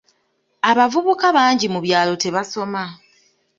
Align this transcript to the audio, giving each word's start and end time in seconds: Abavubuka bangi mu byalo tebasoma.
Abavubuka 0.69 1.27
bangi 1.37 1.65
mu 1.73 1.79
byalo 1.85 2.13
tebasoma. 2.23 2.83